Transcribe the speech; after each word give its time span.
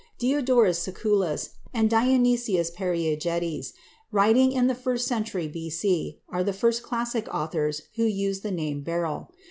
Diodorus 0.17 0.79
Siculus 0.79 1.51
and 1.75 1.87
Dionysius 1.87 2.71
Periegetes, 2.71 3.73
writing 4.11 4.51
in 4.51 4.65
the 4.65 4.73
first 4.73 5.05
century 5.07 5.47
B.C., 5.47 6.17
are 6.27 6.43
the 6.43 6.53
first 6.53 6.81
classical 6.81 7.31
authors 7.31 7.83
who 7.97 8.05
use 8.05 8.39
the 8.39 8.49
name 8.49 8.81
beryl. 8.81 9.31